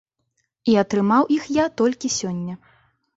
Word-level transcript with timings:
І 0.71 0.77
атрымаў 0.83 1.23
іх 1.35 1.43
я 1.57 1.65
толькі 1.83 2.11
сёння. 2.19 2.57